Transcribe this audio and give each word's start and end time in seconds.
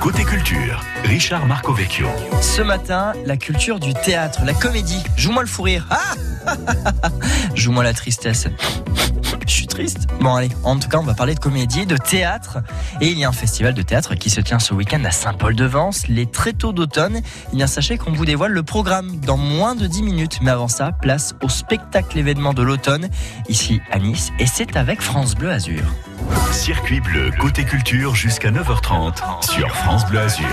Côté 0.00 0.24
culture, 0.24 0.80
Richard 1.04 1.46
Marcovecchio. 1.46 2.06
Ce 2.40 2.62
matin, 2.62 3.12
la 3.26 3.36
culture 3.36 3.78
du 3.78 3.92
théâtre, 3.94 4.40
la 4.44 4.54
comédie. 4.54 5.02
Joue-moi 5.16 5.42
le 5.42 5.48
fou 5.48 5.62
rire. 5.62 5.86
Ah 5.90 6.14
Joue-moi 7.54 7.84
la 7.84 7.92
tristesse. 7.92 8.46
Je 9.46 9.52
suis 9.52 9.66
triste. 9.66 10.06
Bon 10.20 10.34
allez, 10.34 10.50
en 10.64 10.78
tout 10.78 10.88
cas, 10.88 10.98
on 10.98 11.02
va 11.02 11.14
parler 11.14 11.34
de 11.34 11.40
comédie, 11.40 11.86
de 11.86 11.96
théâtre. 11.96 12.58
Et 13.00 13.08
il 13.08 13.18
y 13.18 13.24
a 13.24 13.28
un 13.28 13.32
festival 13.32 13.74
de 13.74 13.82
théâtre 13.82 14.14
qui 14.14 14.30
se 14.30 14.40
tient 14.40 14.58
ce 14.58 14.74
week-end 14.74 15.04
à 15.04 15.10
Saint-Paul-de-Vence, 15.10 16.08
les 16.08 16.26
tôt 16.26 16.72
d'automne. 16.72 17.20
Il 17.52 17.56
bien 17.56 17.66
sachez 17.66 17.98
qu'on 17.98 18.12
vous 18.12 18.24
dévoile 18.24 18.52
le 18.52 18.62
programme 18.62 19.16
dans 19.20 19.36
moins 19.36 19.74
de 19.74 19.86
10 19.86 20.02
minutes. 20.02 20.38
Mais 20.40 20.50
avant 20.50 20.68
ça, 20.68 20.92
place 20.92 21.34
au 21.42 21.48
spectacle 21.48 22.18
événement 22.18 22.54
de 22.54 22.62
l'automne, 22.62 23.08
ici 23.48 23.80
à 23.90 23.98
Nice. 23.98 24.30
Et 24.38 24.46
c'est 24.46 24.76
avec 24.76 25.00
France 25.00 25.34
Bleu 25.34 25.50
Azur. 25.50 25.84
Circuit 26.52 27.00
bleu, 27.00 27.30
côté 27.38 27.64
culture 27.64 28.14
jusqu'à 28.14 28.50
9h30 28.50 29.50
sur 29.50 29.68
France 29.74 30.06
Bleu 30.06 30.20
Azur. 30.20 30.46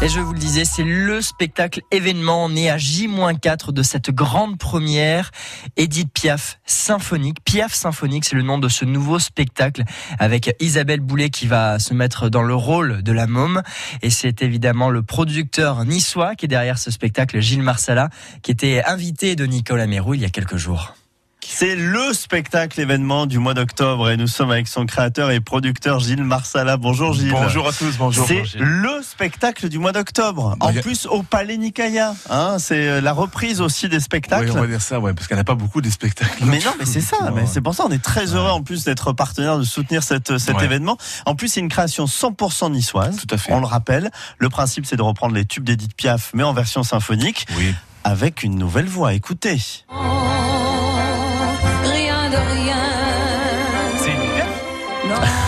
Et 0.00 0.08
je 0.08 0.20
vous 0.20 0.32
le 0.32 0.38
disais, 0.38 0.64
c'est 0.64 0.82
le 0.82 1.20
spectacle 1.20 1.82
événement 1.90 2.48
né 2.48 2.70
à 2.70 2.78
J-4 2.78 3.72
de 3.72 3.82
cette 3.82 4.10
grande 4.10 4.58
première. 4.58 5.30
Edith 5.76 6.12
Piaf 6.12 6.58
symphonique. 6.64 7.44
Piaf 7.44 7.74
symphonique, 7.74 8.24
c'est 8.24 8.36
le 8.36 8.42
nom 8.42 8.58
de 8.58 8.68
ce 8.68 8.84
nouveau 8.84 9.18
spectacle 9.18 9.84
avec 10.18 10.54
Isabelle 10.60 11.00
Boulet 11.00 11.30
qui 11.30 11.46
va 11.46 11.78
se 11.78 11.92
mettre 11.92 12.28
dans 12.28 12.42
le 12.42 12.54
rôle 12.54 13.02
de 13.02 13.12
la 13.12 13.26
môme. 13.26 13.62
Et 14.02 14.10
c'est 14.10 14.42
évidemment 14.42 14.90
le 14.90 15.02
producteur 15.02 15.84
niçois 15.84 16.34
qui 16.34 16.46
est 16.46 16.48
derrière 16.48 16.78
ce 16.78 16.90
spectacle, 16.90 17.40
Gilles 17.40 17.62
Marsala, 17.62 18.08
qui 18.42 18.50
était 18.50 18.82
invité 18.84 19.36
de 19.36 19.44
Nicolas 19.46 19.86
Mérou 19.86 20.14
il 20.14 20.22
y 20.22 20.24
a 20.24 20.30
quelques 20.30 20.56
jours. 20.56 20.94
C'est 21.54 21.76
le 21.76 22.14
spectacle 22.14 22.80
événement 22.80 23.26
du 23.26 23.38
mois 23.38 23.52
d'octobre 23.52 24.08
et 24.08 24.16
nous 24.16 24.26
sommes 24.26 24.50
avec 24.50 24.66
son 24.66 24.86
créateur 24.86 25.30
et 25.30 25.40
producteur 25.40 26.00
Gilles 26.00 26.24
Marsala. 26.24 26.78
Bonjour 26.78 27.12
Gilles. 27.12 27.30
Bonjour 27.30 27.68
à 27.68 27.72
tous, 27.72 27.98
bonjour. 27.98 28.26
C'est 28.26 28.42
le 28.58 29.02
spectacle 29.02 29.68
du 29.68 29.78
mois 29.78 29.92
d'octobre. 29.92 30.56
En 30.60 30.72
plus 30.72 31.04
au 31.06 31.22
Palais 31.22 31.58
Nicaïa. 31.58 32.14
Hein, 32.30 32.56
c'est 32.58 32.88
euh, 32.88 33.00
la 33.02 33.12
reprise 33.12 33.60
aussi 33.60 33.90
des 33.90 34.00
spectacles. 34.00 34.46
Oui, 34.46 34.56
on 34.56 34.60
va 34.62 34.66
dire 34.66 34.80
ça, 34.80 34.98
ouais, 34.98 35.12
parce 35.12 35.28
qu'il 35.28 35.36
n'y 35.36 35.42
a 35.42 35.44
pas 35.44 35.54
beaucoup 35.54 35.82
de 35.82 35.90
spectacles. 35.90 36.42
Mais 36.46 36.58
non, 36.58 36.72
mais 36.80 36.86
c'est 36.86 37.02
ça. 37.02 37.30
Mais 37.34 37.44
c'est 37.46 37.60
pour 37.60 37.74
ça 37.74 37.84
on 37.86 37.90
est 37.90 38.02
très 38.02 38.34
heureux 38.34 38.50
en 38.50 38.62
plus 38.62 38.84
d'être 38.84 39.12
partenaire, 39.12 39.58
de 39.58 39.64
soutenir 39.64 40.02
cette, 40.02 40.38
cet 40.38 40.60
événement. 40.62 40.96
En 41.26 41.34
plus, 41.34 41.48
c'est 41.48 41.60
une 41.60 41.68
création 41.68 42.06
100% 42.06 42.72
niçoise. 42.72 43.16
Tout 43.16 43.32
à 43.32 43.36
fait. 43.36 43.52
On 43.52 43.60
le 43.60 43.66
rappelle. 43.66 44.10
Le 44.38 44.48
principe, 44.48 44.86
c'est 44.86 44.96
de 44.96 45.02
reprendre 45.02 45.34
les 45.34 45.44
tubes 45.44 45.64
d'Edith 45.64 45.94
Piaf, 45.94 46.30
mais 46.34 46.44
en 46.44 46.54
version 46.54 46.82
symphonique. 46.82 47.46
Oui. 47.58 47.74
Avec 48.04 48.42
une 48.42 48.56
nouvelle 48.56 48.86
voix. 48.86 49.12
Écoutez. 49.12 49.60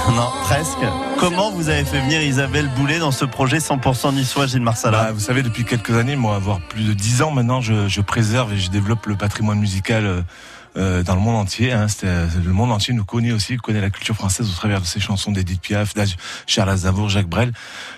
Non, 0.15 0.31
presque. 0.43 0.79
Comment 1.19 1.51
vous 1.51 1.69
avez 1.69 1.85
fait 1.85 2.01
venir 2.01 2.21
Isabelle 2.23 2.69
Boulet 2.77 2.99
dans 2.99 3.11
ce 3.11 3.25
projet 3.25 3.59
100% 3.59 4.15
niçois, 4.15 4.47
Gilles 4.47 4.61
Marsala 4.61 5.05
bah, 5.05 5.13
Vous 5.13 5.21
savez, 5.21 5.43
depuis 5.43 5.65
quelques 5.65 5.93
années, 5.97 6.15
moi, 6.15 6.37
avoir 6.37 6.61
plus 6.61 6.85
de 6.85 6.93
10 6.93 7.23
ans 7.23 7.31
maintenant, 7.31 7.61
je, 7.61 7.89
je 7.89 8.01
préserve 8.01 8.53
et 8.53 8.59
je 8.59 8.71
développe 8.71 9.07
le 9.07 9.17
patrimoine 9.17 9.59
musical 9.59 10.05
euh, 10.05 10.23
euh 10.77 11.03
dans 11.03 11.15
le 11.15 11.21
monde 11.21 11.37
entier. 11.37 11.73
Hein. 11.73 11.87
Euh, 12.05 12.27
le 12.45 12.53
monde 12.53 12.71
entier 12.71 12.93
nous 12.93 13.05
connaît 13.05 13.33
aussi, 13.33 13.57
connaît 13.57 13.81
la 13.81 13.91
culture 13.91 14.15
française 14.15 14.49
au 14.51 14.53
travers 14.53 14.81
de 14.81 14.87
ces 14.87 15.01
chansons 15.01 15.33
d'Edith 15.33 15.61
Piaf, 15.61 15.95
Charles 16.47 16.71
Aznavour, 16.71 17.09
Jacques 17.09 17.29
Brel. 17.29 17.53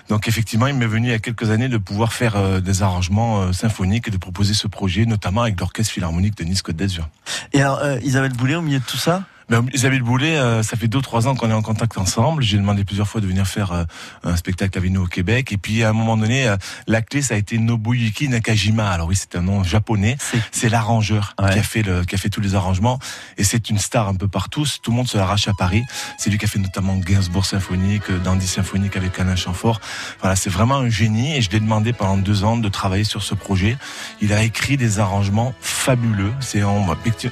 Donc 0.09 0.27
effectivement, 0.27 0.67
il 0.67 0.75
m'est 0.75 0.87
venu 0.87 1.07
il 1.07 1.11
y 1.11 1.13
a 1.13 1.19
quelques 1.19 1.49
années 1.49 1.69
de 1.69 1.77
pouvoir 1.77 2.13
faire 2.13 2.37
euh, 2.37 2.61
des 2.61 2.83
arrangements 2.83 3.51
symphoniques 3.51 4.07
et 4.07 4.11
de 4.11 4.17
proposer 4.17 4.53
ce 4.53 4.67
projet, 4.67 5.05
notamment 5.05 5.41
avec 5.41 5.59
l'Orchestre 5.59 5.91
Philharmonique 5.93 6.37
de 6.37 6.45
Nice 6.45 6.61
Côte 6.61 6.77
d'Azur. 6.77 7.09
Et 7.53 7.61
alors, 7.61 7.81
Isabelle 8.01 8.33
Boulet, 8.33 8.55
au 8.55 8.61
milieu 8.61 8.79
de 8.79 8.85
tout 8.85 8.97
ça 8.97 9.23
ben, 9.49 9.65
Isabelle 9.73 10.01
Boulet, 10.01 10.37
euh, 10.37 10.61
ça 10.61 10.75
fait 10.75 10.89
deux 10.89 11.01
trois 11.01 11.27
ans 11.27 11.35
qu'on 11.35 11.49
est 11.49 11.53
en 11.53 11.61
contact 11.61 11.97
ensemble. 11.97 12.43
J'ai 12.43 12.57
demandé 12.57 12.83
plusieurs 12.83 13.07
fois 13.07 13.21
de 13.21 13.27
venir 13.27 13.47
faire 13.47 13.71
euh, 13.71 13.83
un 14.23 14.35
spectacle 14.35 14.77
avec 14.77 14.91
nous 14.91 15.03
au 15.03 15.07
Québec. 15.07 15.53
Et 15.53 15.57
puis 15.57 15.83
à 15.83 15.89
un 15.89 15.93
moment 15.93 16.17
donné, 16.17 16.49
euh, 16.49 16.57
la 16.85 17.01
clé 17.01 17.21
ça 17.21 17.35
a 17.35 17.37
été 17.37 17.57
Nobuyuki 17.57 18.27
Nakajima. 18.27 18.89
Alors 18.89 19.07
oui, 19.07 19.15
c'est 19.15 19.37
un 19.37 19.41
nom 19.41 19.63
japonais. 19.63 20.17
C'est 20.51 20.67
l'arrangeur 20.67 21.33
qui 21.37 21.59
a 21.59 21.63
fait 21.63 21.81
le, 21.81 22.03
qui 22.03 22.15
a 22.15 22.17
fait 22.17 22.29
tous 22.29 22.41
les 22.41 22.55
arrangements. 22.55 22.99
Et 23.37 23.45
c'est 23.45 23.69
une 23.69 23.77
star 23.77 24.09
un 24.09 24.15
peu 24.15 24.27
partout. 24.27 24.65
Tout 24.83 24.91
le 24.91 24.97
monde 24.97 25.07
se 25.07 25.17
l'arrache 25.17 25.47
à 25.47 25.53
Paris. 25.53 25.83
C'est 26.17 26.29
lui 26.29 26.37
qui 26.37 26.45
a 26.45 26.49
fait 26.49 26.59
notamment 26.59 26.97
Gainsbourg 26.97 27.45
symphonique, 27.45 28.11
Dandy 28.23 28.47
symphonique 28.47 28.97
avec 28.97 29.17
Alain 29.17 29.37
Chamfort. 29.37 29.79
Voilà, 30.19 30.35
c'est 30.35 30.49
vraiment 30.49 30.75
un 30.75 30.89
génie. 30.89 31.37
Et 31.37 31.41
je 31.41 31.49
l'ai 31.51 31.61
demandé 31.61 31.93
pendant 31.93 32.17
deux 32.17 32.43
ans 32.43 32.57
de 32.57 32.67
travailler 32.67 33.05
sur 33.05 33.23
ce 33.23 33.33
projet. 33.33 33.77
Il 34.21 34.33
a 34.33 34.43
écrit 34.43 34.75
des 34.75 34.99
arrangements 34.99 35.53
fabuleux. 35.61 36.33
C'est 36.41 36.61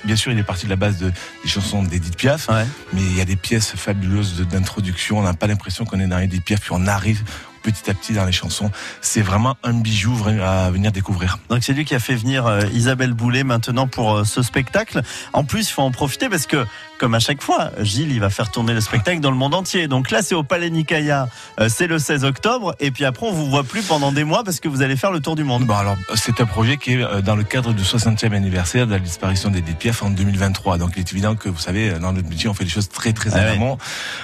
bien 0.05 0.15
sûr, 0.15 0.31
il 0.31 0.39
est 0.39 0.43
parti 0.43 0.63
de 0.65 0.69
la 0.69 0.77
base 0.77 0.97
de, 0.97 1.09
des 1.09 1.49
chansons 1.49 1.83
des 1.83 2.04
Piaf, 2.13 2.49
mais 2.93 3.01
il 3.01 3.17
y 3.17 3.21
a 3.21 3.25
des 3.25 3.35
pièces 3.35 3.75
fabuleuses 3.75 4.45
d'introduction. 4.47 5.19
On 5.19 5.23
n'a 5.23 5.33
pas 5.33 5.47
l'impression 5.47 5.85
qu'on 5.85 5.99
est 5.99 6.07
dans 6.07 6.19
Edith 6.19 6.43
Piaf, 6.43 6.61
puis 6.61 6.71
on 6.73 6.87
arrive 6.87 7.23
petit 7.71 7.89
à 7.89 7.93
petit 7.93 8.13
dans 8.13 8.25
les 8.25 8.31
chansons. 8.31 8.69
C'est 9.01 9.21
vraiment 9.21 9.57
un 9.63 9.73
bijou 9.73 10.15
à 10.43 10.69
venir 10.69 10.91
découvrir. 10.91 11.39
Donc 11.49 11.63
c'est 11.63 11.73
lui 11.73 11.85
qui 11.85 11.95
a 11.95 11.99
fait 11.99 12.15
venir 12.15 12.45
euh, 12.45 12.61
Isabelle 12.73 13.13
Boulet 13.13 13.43
maintenant 13.43 13.87
pour 13.87 14.13
euh, 14.13 14.23
ce 14.23 14.41
spectacle. 14.41 15.01
En 15.33 15.43
plus, 15.43 15.69
il 15.69 15.71
faut 15.71 15.81
en 15.81 15.91
profiter 15.91 16.29
parce 16.29 16.45
que 16.45 16.65
comme 16.99 17.13
à 17.13 17.19
chaque 17.19 17.41
fois, 17.41 17.71
Gilles, 17.81 18.11
il 18.11 18.19
va 18.19 18.29
faire 18.29 18.51
tourner 18.51 18.73
le 18.73 18.79
spectacle 18.79 19.19
dans 19.19 19.31
le 19.31 19.35
monde 19.35 19.53
entier. 19.53 19.87
Donc 19.87 20.11
là, 20.11 20.21
c'est 20.21 20.35
au 20.35 20.43
Palais 20.43 20.69
Nicaïa, 20.69 21.27
euh, 21.59 21.67
c'est 21.69 21.87
le 21.87 21.99
16 21.99 22.23
octobre, 22.23 22.73
et 22.79 22.89
puis 22.91 23.03
après, 23.03 23.27
on 23.27 23.33
vous 23.33 23.49
voit 23.49 23.63
plus 23.65 23.81
pendant 23.81 24.13
des 24.13 24.23
mois 24.23 24.45
parce 24.45 24.61
que 24.61 24.69
vous 24.69 24.81
allez 24.81 24.95
faire 24.95 25.11
le 25.11 25.19
tour 25.19 25.35
du 25.35 25.43
monde. 25.43 25.65
Bon, 25.65 25.75
alors, 25.75 25.97
c'est 26.15 26.39
un 26.39 26.45
projet 26.45 26.77
qui 26.77 26.93
est 26.93 27.21
dans 27.21 27.35
le 27.35 27.43
cadre 27.43 27.73
du 27.73 27.83
60e 27.83 28.33
anniversaire 28.33 28.87
de 28.87 28.93
la 28.93 28.99
disparition 28.99 29.49
des 29.49 29.61
Piaf 29.61 30.03
en 30.03 30.09
2023. 30.09 30.77
Donc, 30.77 30.91
il 30.95 30.99
est 30.99 31.11
évident 31.11 31.35
que, 31.35 31.49
vous 31.49 31.59
savez, 31.59 31.91
dans 31.99 32.13
notre 32.13 32.29
métier, 32.29 32.47
on 32.49 32.53
fait 32.53 32.63
les 32.63 32.69
choses 32.69 32.87
très, 32.87 33.11
très 33.11 33.31
ah. 33.35 33.55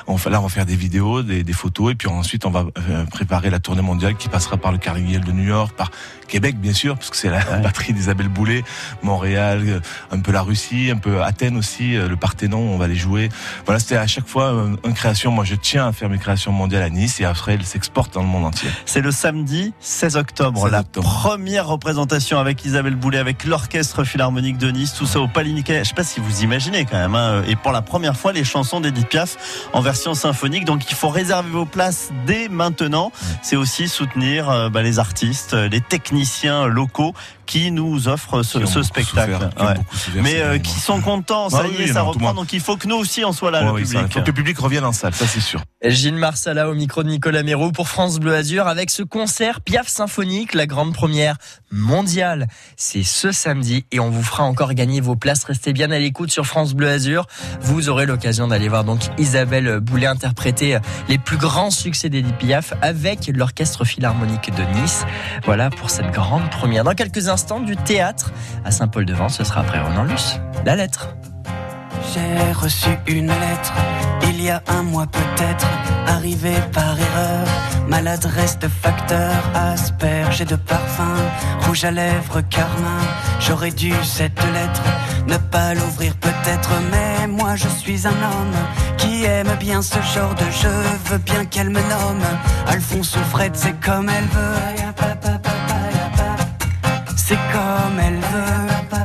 On, 0.08 0.16
là, 0.30 0.40
on 0.40 0.44
va 0.44 0.50
faire 0.50 0.66
des 0.66 0.76
vidéos, 0.76 1.24
des, 1.24 1.44
des, 1.44 1.54
photos, 1.54 1.92
et 1.92 1.96
puis 1.96 2.08
ensuite, 2.08 2.46
on 2.46 2.52
va 2.52 2.66
euh, 2.90 3.06
préparer 3.32 3.50
la 3.50 3.60
tournée 3.60 3.82
mondiale 3.82 4.16
qui 4.16 4.28
passera 4.28 4.58
par 4.58 4.74
le 4.74 4.78
Carnegie 4.78 5.18
de 5.18 5.32
New 5.32 5.46
York, 5.46 5.74
par 5.78 5.90
Québec, 6.28 6.60
bien 6.60 6.74
sûr, 6.74 6.96
parce 6.96 7.10
que 7.10 7.16
c'est 7.16 7.30
la 7.30 7.40
patrie 7.64 7.94
d'Isabelle 7.94 8.28
Boulet, 8.28 8.62
Montréal, 9.04 9.82
un 10.12 10.20
peu 10.20 10.34
la 10.34 10.42
Russie, 10.42 10.90
un 10.92 10.98
peu 10.98 11.24
Athènes 11.24 11.56
aussi, 11.56 11.94
le 11.94 12.16
Parthénon 12.18 12.60
on 12.60 12.78
va 12.78 12.88
les 12.88 12.96
jouer. 12.96 13.30
Voilà, 13.66 13.80
c'était 13.80 13.96
à 13.96 14.08
chaque 14.08 14.28
fois 14.28 14.54
une 14.86 14.94
création. 14.94 15.32
Moi, 15.32 15.46
je 15.46 15.56
tiens 15.56 15.88
à 15.88 15.94
faire 15.94 16.10
mes 16.10 16.18
créations 16.18 16.52
mondiales 16.52 16.84
à 16.84 16.90
Nice 16.90 17.22
et 17.22 17.26
après, 17.26 17.54
elles 17.54 17.66
s'exportent 17.66 18.14
dans 18.14 18.22
le 18.22 18.28
monde 18.28 18.46
entier. 18.46 18.70
C'est 18.86 19.02
le 19.02 19.12
samedi 19.12 19.74
16 19.80 20.18
octobre, 20.18 20.68
la 20.70 20.84
première 20.84 21.68
représentation 21.68 22.38
avec 22.38 22.66
Isabelle 22.66 22.96
Boulet, 22.96 23.18
avec 23.18 23.46
l'Orchestre 23.46 24.04
Philharmonique 24.04 24.58
de 24.58 24.72
Nice, 24.72 24.94
tout 24.94 25.06
ça 25.06 25.22
au 25.22 25.30
Paliniquet. 25.30 25.80
Je 25.84 25.90
sais 25.90 25.96
pas 25.96 26.04
si 26.04 26.20
vous 26.20 26.44
imaginez 26.44 26.84
quand 26.84 26.98
même. 26.98 27.16
Hein. 27.16 27.44
Et 27.48 27.56
pour 27.56 27.72
la 27.72 27.82
première 27.82 28.18
fois, 28.18 28.34
les 28.34 28.44
chansons 28.44 28.82
d'Edith 28.82 29.08
Piaf 29.08 29.38
en 29.72 29.80
version 29.80 30.16
symphonique. 30.16 30.66
Donc, 30.66 30.90
il 30.92 30.96
faut 30.96 31.10
réserver 31.10 31.50
vos 31.50 31.66
places 31.66 32.10
dès 32.26 32.50
maintenant. 32.50 33.12
C'est 33.42 33.56
aussi 33.56 33.88
soutenir 33.88 34.50
euh, 34.50 34.70
bah, 34.70 34.82
les 34.82 35.00
artistes, 35.00 35.54
les 35.54 35.82
techniciens 35.82 36.68
locaux 36.68 37.14
qui 37.52 37.70
nous 37.72 38.08
offrent 38.08 38.44
ce, 38.44 38.82
spectacle. 38.82 39.50
Mais 40.16 40.42
euh, 40.42 40.58
qui 40.58 40.80
sont 40.80 41.02
contents, 41.02 41.50
ça 41.50 41.68
y 41.68 41.82
est, 41.82 41.88
ça 41.88 42.02
reprend. 42.02 42.34
Donc 42.34 42.54
il 42.54 42.62
faut 42.62 42.78
que 42.78 42.88
nous 42.88 42.96
aussi 42.96 43.26
on 43.26 43.34
soit 43.34 43.52
là, 43.52 43.62
le 43.62 43.74
public. 43.74 44.00
Il 44.08 44.14
faut 44.14 44.22
que 44.22 44.28
le 44.28 44.34
public 44.34 44.58
revienne 44.58 44.86
en 44.86 44.94
salle, 44.94 45.14
ça 45.14 45.28
c'est 45.28 45.42
sûr. 45.42 45.62
Gilles 45.84 46.16
Marsala 46.16 46.70
au 46.70 46.76
micro 46.76 47.04
de 47.04 47.10
Nicolas 47.10 47.44
Mérou 47.44 47.74
pour 47.74 47.90
France 47.90 48.20
Bleu 48.20 48.36
Azur 48.36 48.68
avec 48.68 48.90
ce 48.90 49.04
concert 49.04 49.60
Piaf 49.60 49.90
Symphonique, 49.90 50.54
la 50.54 50.66
grande 50.66 50.94
première 50.94 51.36
mondiale. 51.72 52.48
C'est 52.78 53.04
ce 53.04 53.34
samedi 53.34 53.86
et 53.92 54.00
on 54.00 54.10
vous 54.10 54.24
fera 54.24 54.44
encore 54.44 54.74
gagner 54.74 55.02
vos 55.02 55.18
places. 55.18 55.44
Restez 55.44 55.74
bien 55.74 55.92
à 55.92 56.00
l'écoute 56.00 56.32
sur 56.32 56.46
France 56.46 56.74
Bleu 56.74 56.88
Azur. 56.88 57.28
Vous 57.60 57.90
aurez 57.90 58.06
l'occasion 58.06 58.48
d'aller 58.48 58.70
voir 58.70 58.86
donc 58.86 59.02
Isabelle 59.18 59.82
Boulet 59.82 60.08
interpréter 60.08 60.78
les 61.10 61.18
plus 61.18 61.38
grands 61.38 61.72
succès 61.72 62.08
d'Edith 62.08 62.38
Piaf 62.38 62.74
avec 62.82 63.11
l'Orchestre 63.34 63.86
Philharmonique 63.86 64.52
de 64.56 64.64
Nice. 64.80 65.06
Voilà 65.46 65.70
pour 65.70 65.90
cette 65.90 66.12
grande 66.12 66.50
première. 66.50 66.84
Dans 66.84 66.94
quelques 66.94 67.28
instants, 67.28 67.60
du 67.60 67.76
théâtre 67.76 68.32
à 68.64 68.72
Saint-Paul-de-Vence. 68.72 69.38
Ce 69.38 69.44
sera 69.44 69.62
après 69.62 69.82
Ronan 69.82 70.04
Luce. 70.04 70.40
La 70.66 70.76
lettre. 70.76 71.16
J'ai 72.14 72.52
reçu 72.54 72.90
une 73.08 73.28
lettre 73.28 73.74
il 74.42 74.46
y 74.46 74.50
a 74.50 74.64
un 74.68 74.84
mois 74.84 75.08
peut-être, 75.08 75.68
arrivée 76.08 76.56
par 76.74 77.00
erreur. 77.00 77.48
Maladresse 77.92 78.58
de 78.58 78.70
facteur, 78.70 79.36
asperge 79.54 80.40
et 80.40 80.46
de 80.46 80.56
parfum, 80.56 81.18
rouge 81.66 81.84
à 81.84 81.92
lèvres, 81.92 82.40
carmin. 82.50 83.04
J'aurais 83.42 83.72
dû 83.72 83.92
cette 84.02 84.42
lettre 84.56 84.84
ne 85.28 85.36
pas 85.36 85.74
l'ouvrir 85.74 86.16
peut-être, 86.16 86.72
mais 86.90 87.28
moi 87.28 87.58
je 87.58 87.68
suis 87.68 88.08
un 88.08 88.20
homme 88.30 88.60
qui 88.98 89.26
aime 89.26 89.54
bien 89.60 89.82
ce 89.82 90.00
genre 90.14 90.34
de 90.36 90.50
jeu. 90.62 90.82
Veux 91.10 91.18
bien 91.18 91.44
qu'elle 91.44 91.70
me 91.70 91.82
nomme 91.82 92.26
Alphonse 92.66 93.14
ou 93.18 93.24
Fred, 93.30 93.52
c'est 93.56 93.78
comme 93.82 94.08
elle 94.10 94.30
veut 94.38 94.82
c'est 97.32 97.44
comme 97.54 97.98
elle 98.06 98.22
veut. 98.34 99.02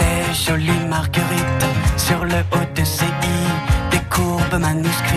Des 0.00 0.34
jolies 0.46 0.86
marguerites 0.88 1.66
sur 1.96 2.24
le 2.24 2.40
haut 2.52 2.68
de 2.74 2.84
CI, 2.84 3.04
des 3.92 4.02
courbes 4.10 4.58
manuscrites 4.60 5.11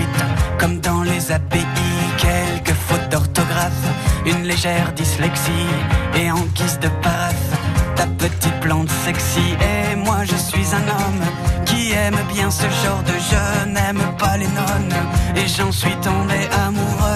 légère 4.56 4.94
dyslexie 4.94 5.68
et 6.18 6.31
en 6.31 6.40
guise 6.56 6.80
de 6.80 6.88
paraphe, 7.02 7.52
ta 7.98 8.06
petite 8.07 8.57
plante 8.62 8.90
sexy. 9.04 9.54
Et 9.60 9.96
moi 9.98 10.19
je 10.24 10.36
suis 10.36 10.68
un 10.74 10.88
homme 10.98 11.24
qui 11.66 11.92
aime 11.92 12.18
bien 12.34 12.50
ce 12.50 12.68
genre 12.81 13.04
de 13.04 13.18
jeu, 13.30 13.69
n'aime 13.69 14.02
pas 14.18 14.38
les 14.38 14.48
nonnes 14.48 14.96
et 15.36 15.46
j'en 15.48 15.72
suis 15.72 15.96
tombé 15.98 16.40
amoureux 16.66 17.14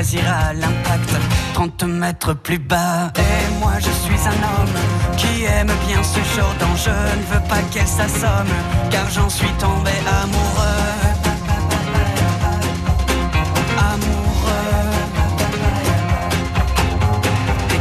choisira 0.00 0.54
l'impact 0.54 1.10
30 1.54 1.82
mètres 1.84 2.32
plus 2.34 2.58
bas. 2.58 3.12
Et 3.16 3.58
moi 3.60 3.72
je 3.78 3.90
suis 4.04 4.20
un 4.26 4.40
homme 4.50 4.78
qui 5.16 5.44
aime 5.44 5.72
bien 5.86 6.02
ce 6.02 6.20
genre 6.34 6.54
dont 6.58 6.76
je 6.76 6.90
ne 6.90 7.24
veux 7.30 7.48
pas 7.48 7.60
qu'elle 7.70 7.86
s'assomme, 7.86 8.54
car 8.90 9.08
j'en 9.10 9.28
suis 9.28 9.52
tombé 9.58 9.90
amoureux. 10.22 10.86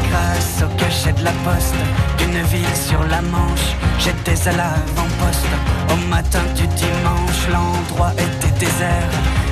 Grâce 0.10 0.64
au 0.64 0.78
cachet 0.78 1.14
de 1.14 1.24
la 1.24 1.32
poste 1.46 1.76
d'une 2.18 2.42
ville 2.44 2.76
sur 2.76 3.02
la 3.04 3.22
Manche, 3.22 3.76
j'étais 4.00 4.48
à 4.48 4.52
l'avant-poste. 4.52 5.54
Au 5.94 6.08
matin 6.10 6.42
du 6.56 6.68
dimanche, 6.68 7.48
l'endroit 7.52 8.12
était 8.14 8.66
désert. 8.66 9.10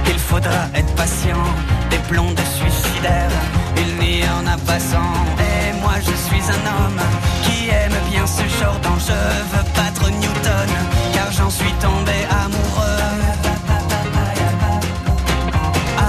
Il 0.10 0.20
faudra 0.20 0.68
être 0.74 0.94
patient, 0.96 1.44
des 1.90 2.00
blondes 2.10 2.40
suicidaires. 2.58 3.32
Il 3.78 3.98
n'y 3.98 4.24
en 4.28 4.46
a 4.48 4.58
pas 4.58 4.80
cent. 4.80 5.14
Et 5.40 5.74
moi 5.82 5.94
je 6.00 6.16
suis 6.28 6.44
un 6.58 6.64
homme 6.76 7.02
qui 7.44 7.70
aime 7.70 7.98
bien 8.12 8.26
ce 8.26 8.44
genre 8.60 8.80
dont 8.84 9.00
je 9.00 9.14
veux 9.52 9.66
battre 9.76 10.10
Newton, 10.10 10.70
car 11.14 11.32
j'en 11.32 11.50
suis 11.50 11.74
tombé 11.80 12.18
amoureux. 12.46 13.04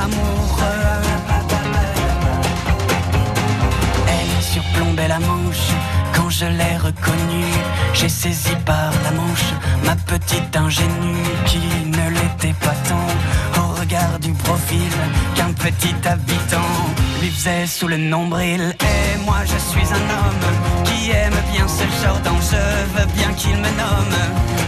Amoureux. 0.03 0.95
Elle 4.09 4.43
surplombait 4.43 5.09
la 5.09 5.19
manche 5.19 5.69
quand 6.15 6.31
je 6.31 6.47
l'ai 6.47 6.77
reconnue. 6.77 7.55
J'ai 7.95 8.09
saisi 8.09 8.55
par 8.65 8.93
la 9.05 9.11
manche 9.11 9.53
ma 9.85 9.97
petite 9.97 10.57
ingénue 10.57 11.25
qui 11.47 11.59
ne 11.87 12.11
l'était 12.11 12.55
pas 12.61 12.77
tant 12.89 13.09
petit 15.71 16.09
habitant 16.09 16.75
lui 17.21 17.31
faisait 17.31 17.67
sous 17.67 17.89
le 17.89 17.97
nombril. 17.97 18.75
Et 18.81 19.19
moi 19.25 19.41
je 19.45 19.59
suis 19.71 19.87
un 19.99 20.07
homme 20.17 20.47
qui 20.85 21.11
aime 21.11 21.39
bien 21.53 21.67
ce 21.69 21.85
genre 22.03 22.21
dont 22.21 22.41
je 22.51 22.63
veux 22.95 23.07
bien 23.15 23.31
qu'il 23.35 23.57
me 23.57 23.71
nomme 23.83 24.19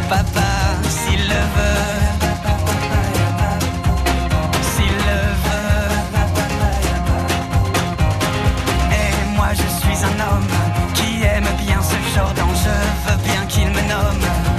papa 0.08 0.50
s'il 0.88 1.22
le 1.32 1.42
veut. 1.56 1.88
S'il 4.72 4.96
le 5.10 5.20
veut. 5.44 5.92
Et 9.00 9.36
moi 9.36 9.48
je 9.52 9.68
suis 9.80 10.04
un 10.04 10.16
homme 10.28 10.52
qui 10.94 11.22
aime 11.22 11.50
bien 11.64 11.80
ce 11.82 11.98
genre 12.14 12.34
dont 12.34 12.54
je 12.64 12.74
veux 13.06 13.18
bien 13.24 13.42
qu'il 13.46 13.68
me 13.68 13.82
nomme 13.88 14.49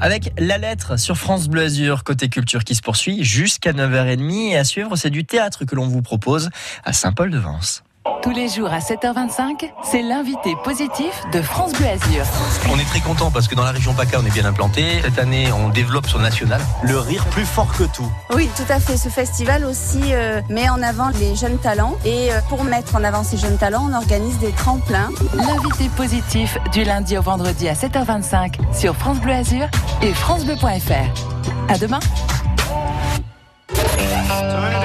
avec 0.00 0.32
la 0.38 0.58
lettre 0.58 0.98
sur 0.98 1.16
France 1.16 1.48
Bleu 1.48 1.62
Azur 1.62 2.04
côté 2.04 2.28
culture 2.28 2.62
qui 2.62 2.74
se 2.74 2.82
poursuit 2.82 3.24
jusqu'à 3.24 3.72
9h30 3.72 4.50
et 4.50 4.56
à 4.56 4.64
suivre 4.64 4.96
c'est 4.96 5.08
du 5.08 5.24
théâtre 5.24 5.64
que 5.64 5.74
l'on 5.74 5.88
vous 5.88 6.02
propose 6.02 6.50
à 6.84 6.92
Saint-Paul-de-Vence. 6.92 7.82
Tous 8.22 8.30
les 8.30 8.48
jours 8.48 8.72
à 8.72 8.78
7h25, 8.78 9.70
c'est 9.82 10.00
l'invité 10.00 10.56
positif 10.64 11.22
de 11.32 11.42
France 11.42 11.72
Bleu 11.72 11.86
Azur. 11.86 12.24
On 12.72 12.78
est 12.78 12.84
très 12.84 13.00
content 13.00 13.30
parce 13.30 13.46
que 13.46 13.54
dans 13.54 13.64
la 13.64 13.72
région 13.72 13.92
PACA, 13.92 14.18
on 14.22 14.26
est 14.26 14.32
bien 14.32 14.46
implanté. 14.46 15.02
Cette 15.02 15.18
année, 15.18 15.52
on 15.52 15.68
développe 15.68 16.06
sur 16.06 16.16
le 16.16 16.24
national. 16.24 16.62
Le 16.82 16.98
rire 16.98 17.26
plus 17.26 17.44
fort 17.44 17.68
que 17.76 17.84
tout. 17.84 18.10
Oui, 18.34 18.48
tout 18.56 18.70
à 18.72 18.80
fait. 18.80 18.96
Ce 18.96 19.10
festival 19.10 19.66
aussi 19.66 20.00
euh, 20.12 20.40
met 20.48 20.70
en 20.70 20.82
avant 20.82 21.10
les 21.10 21.36
jeunes 21.36 21.58
talents. 21.58 21.98
Et 22.06 22.32
euh, 22.32 22.40
pour 22.48 22.64
mettre 22.64 22.96
en 22.96 23.04
avant 23.04 23.22
ces 23.22 23.36
jeunes 23.36 23.58
talents, 23.58 23.88
on 23.90 23.94
organise 23.94 24.38
des 24.38 24.52
tremplins. 24.52 25.10
L'invité 25.34 25.90
positif 25.94 26.56
du 26.72 26.84
lundi 26.84 27.18
au 27.18 27.22
vendredi 27.22 27.68
à 27.68 27.74
7h25 27.74 28.54
sur 28.74 28.96
France 28.96 29.20
Bleu 29.20 29.32
Azur 29.32 29.66
et 30.00 30.14
francebleu.fr. 30.14 31.68
À 31.68 31.76
demain. 31.76 32.00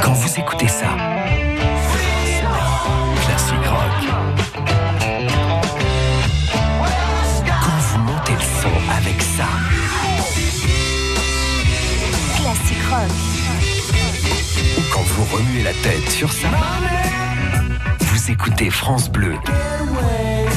Quand 0.03 0.13
vous 0.13 0.39
écoutez 0.39 0.67
ça, 0.67 0.88
rock. 3.75 4.01
Quand 7.45 7.80
vous 7.89 8.00
montez 8.00 8.33
le 8.33 8.48
son 8.62 8.74
avec 8.98 9.22
ça, 9.22 9.48
Classique 12.38 12.86
rock. 12.89 13.12
ou 14.77 14.81
quand 14.94 15.01
vous 15.01 15.25
remuez 15.36 15.63
la 15.63 15.74
tête 15.74 16.10
sur 16.10 16.31
ça, 16.31 16.48
vous 18.00 18.31
écoutez 18.31 18.69
France 18.69 19.10
Bleu. 19.10 19.36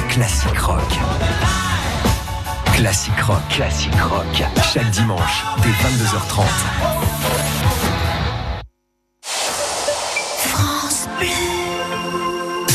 Classique 0.09 0.59
rock. 0.59 0.99
Classique 2.75 3.21
rock. 3.21 3.43
Classique 3.51 4.01
rock. 4.01 4.45
Chaque 4.73 4.91
dimanche, 4.91 5.45
dès 5.63 5.71
22h30. 5.71 6.43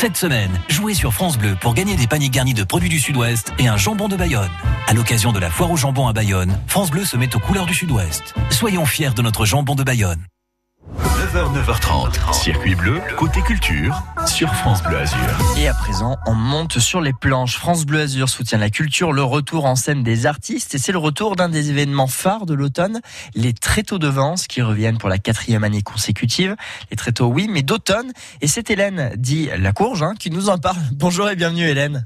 Cette 0.03 0.17
semaine, 0.17 0.51
jouez 0.67 0.95
sur 0.95 1.13
France 1.13 1.37
Bleu 1.37 1.55
pour 1.61 1.73
gagner 1.73 1.95
des 1.95 2.07
paniers 2.07 2.27
garnis 2.27 2.53
de 2.53 2.65
produits 2.65 2.89
du 2.89 2.99
Sud-Ouest 2.99 3.53
et 3.57 3.69
un 3.69 3.77
jambon 3.77 4.09
de 4.09 4.17
Bayonne. 4.17 4.51
À 4.85 4.93
l'occasion 4.93 5.31
de 5.31 5.39
la 5.39 5.49
foire 5.49 5.71
au 5.71 5.77
jambon 5.77 6.09
à 6.09 6.11
Bayonne, 6.11 6.59
France 6.67 6.91
Bleu 6.91 7.05
se 7.05 7.15
met 7.15 7.33
aux 7.33 7.39
couleurs 7.39 7.65
du 7.65 7.73
Sud-Ouest. 7.73 8.33
Soyons 8.49 8.85
fiers 8.85 9.13
de 9.15 9.21
notre 9.21 9.45
jambon 9.45 9.75
de 9.75 9.83
Bayonne. 9.83 10.19
9h, 11.33 11.65
9h30. 11.65 12.31
Circuit 12.31 12.75
bleu, 12.75 13.01
côté 13.17 13.41
culture, 13.41 14.03
sur 14.27 14.53
France 14.53 14.83
Bleu 14.83 14.99
Azur. 14.99 15.17
Et 15.57 15.67
à 15.67 15.73
présent, 15.73 16.15
on 16.27 16.35
monte 16.35 16.77
sur 16.77 17.01
les 17.01 17.11
planches. 17.11 17.57
France 17.57 17.87
Bleu 17.87 18.01
Azur 18.01 18.29
soutient 18.29 18.59
la 18.59 18.69
culture, 18.69 19.11
le 19.11 19.23
retour 19.23 19.65
en 19.65 19.75
scène 19.75 20.03
des 20.03 20.27
artistes 20.27 20.75
et 20.75 20.77
c'est 20.77 20.91
le 20.91 20.99
retour 20.99 21.35
d'un 21.35 21.49
des 21.49 21.71
événements 21.71 22.05
phares 22.05 22.45
de 22.45 22.53
l'automne, 22.53 23.01
les 23.33 23.53
tréteaux 23.53 23.97
de 23.97 24.07
Vence 24.07 24.45
qui 24.45 24.61
reviennent 24.61 24.99
pour 24.99 25.09
la 25.09 25.17
quatrième 25.17 25.63
année 25.63 25.81
consécutive. 25.81 26.55
Les 26.91 26.97
tréteaux, 26.97 27.25
oui, 27.25 27.47
mais 27.49 27.63
d'automne. 27.63 28.11
Et 28.41 28.47
c'est 28.47 28.69
Hélène, 28.69 29.13
dit 29.15 29.49
La 29.57 29.71
Courge, 29.71 30.03
hein, 30.03 30.13
qui 30.19 30.29
nous 30.29 30.49
en 30.49 30.59
parle. 30.59 30.77
Bonjour 30.91 31.27
et 31.31 31.35
bienvenue 31.35 31.67
Hélène. 31.67 32.05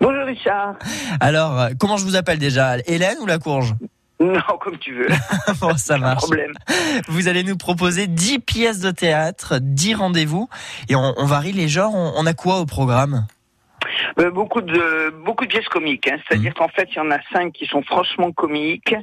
Bonjour 0.00 0.24
Richard. 0.24 0.76
Alors, 1.20 1.60
euh, 1.60 1.68
comment 1.78 1.98
je 1.98 2.04
vous 2.04 2.16
appelle 2.16 2.38
déjà? 2.38 2.78
Hélène 2.86 3.18
ou 3.20 3.26
La 3.26 3.38
Courge? 3.38 3.74
Non, 4.22 4.58
comme 4.60 4.78
tu 4.78 4.94
veux. 4.94 5.08
Bon, 5.60 5.76
ça 5.76 5.94
Pas 5.94 5.98
de 5.98 6.04
marche. 6.04 6.22
problème. 6.22 6.52
Vous 7.08 7.28
allez 7.28 7.42
nous 7.42 7.56
proposer 7.56 8.06
10 8.06 8.38
pièces 8.40 8.80
de 8.80 8.90
théâtre, 8.90 9.58
10 9.60 9.94
rendez-vous 9.96 10.48
et 10.88 10.94
on, 10.96 11.14
on 11.16 11.24
varie 11.26 11.52
les 11.52 11.68
genres. 11.68 11.94
On, 11.94 12.12
on 12.16 12.26
a 12.26 12.34
quoi 12.34 12.58
au 12.60 12.66
programme? 12.66 13.26
Euh, 14.20 14.30
beaucoup 14.30 14.60
de 14.60 15.10
beaucoup 15.24 15.44
de 15.44 15.50
pièces 15.50 15.68
comiques. 15.68 16.06
hein. 16.06 16.16
C'est-à-dire 16.28 16.54
qu'en 16.54 16.68
fait, 16.68 16.88
il 16.92 16.96
y 16.96 17.00
en 17.00 17.10
a 17.10 17.18
cinq 17.32 17.52
qui 17.52 17.66
sont 17.66 17.82
franchement 17.82 18.30
comiques. 18.30 18.94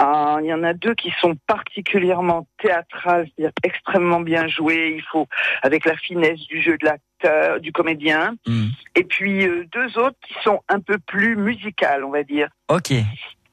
Euh, 0.00 0.36
il 0.42 0.46
y 0.46 0.52
en 0.52 0.62
a 0.64 0.72
deux 0.72 0.94
qui 0.94 1.12
sont 1.20 1.34
particulièrement 1.46 2.46
théâtrales, 2.60 3.28
c'est-à-dire 3.36 3.52
extrêmement 3.62 4.20
bien 4.20 4.48
jouées. 4.48 4.94
Il 4.96 5.02
faut 5.12 5.28
avec 5.62 5.84
la 5.84 5.96
finesse 5.96 6.40
du 6.48 6.60
jeu 6.60 6.76
de 6.78 6.86
l'acteur, 6.86 7.60
du 7.60 7.70
comédien. 7.70 8.34
Hmm. 8.46 8.68
Et 8.96 9.04
puis 9.04 9.46
euh, 9.46 9.66
deux 9.72 9.96
autres 9.98 10.16
qui 10.26 10.34
sont 10.42 10.60
un 10.68 10.80
peu 10.80 10.98
plus 11.06 11.36
musicales, 11.36 12.02
on 12.04 12.10
va 12.10 12.22
dire. 12.24 12.48
Ok. 12.68 12.92